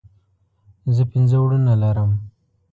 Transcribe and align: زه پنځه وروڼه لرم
زه 0.95 1.03
پنځه 1.11 1.37
وروڼه 1.41 1.73
لرم 1.81 2.11